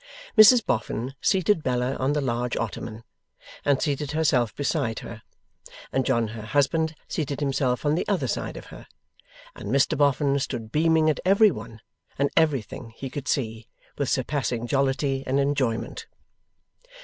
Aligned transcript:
Mrs 0.35 0.65
Boffin 0.65 1.13
seated 1.21 1.61
Bella 1.61 1.93
on 1.97 2.13
the 2.13 2.21
large 2.21 2.57
ottoman, 2.57 3.03
and 3.63 3.79
seated 3.79 4.13
herself 4.13 4.55
beside 4.55 4.97
her, 5.01 5.21
and 5.91 6.07
John 6.07 6.29
her 6.29 6.41
husband 6.41 6.95
seated 7.07 7.39
himself 7.39 7.85
on 7.85 7.93
the 7.93 8.07
other 8.07 8.25
side 8.27 8.57
of 8.57 8.65
her, 8.73 8.87
and 9.55 9.69
Mr 9.69 9.95
Boffin 9.95 10.39
stood 10.39 10.71
beaming 10.71 11.07
at 11.11 11.19
every 11.23 11.51
one 11.51 11.81
and 12.17 12.31
everything 12.35 12.93
he 12.95 13.11
could 13.11 13.27
see, 13.27 13.67
with 13.99 14.09
surpassing 14.09 14.65
jollity 14.65 15.23
and 15.27 15.39
enjoyment. 15.39 16.07